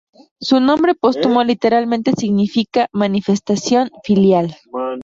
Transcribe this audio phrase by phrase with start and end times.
[0.39, 4.57] Su nombre póstumo literalmente significa "manifestación filial".